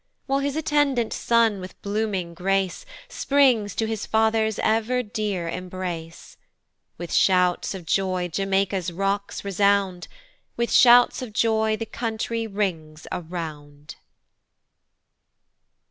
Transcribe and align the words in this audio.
While 0.25 0.39
his 0.39 0.55
attendant 0.55 1.13
son 1.13 1.59
with 1.61 1.79
blooming 1.83 2.33
grace 2.33 2.87
Springs 3.07 3.75
to 3.75 3.85
his 3.85 4.07
father's 4.07 4.57
ever 4.63 5.03
dear 5.03 5.47
embrace. 5.47 6.37
With 6.97 7.13
shouts 7.13 7.75
of 7.75 7.85
joy 7.85 8.27
Jamaica's 8.27 8.91
rocks 8.91 9.45
resound, 9.45 10.07
With 10.57 10.71
shouts 10.71 11.21
of 11.21 11.33
joy 11.33 11.77
the 11.77 11.85
country 11.85 12.47
rings 12.47 13.05
around. 13.11 13.97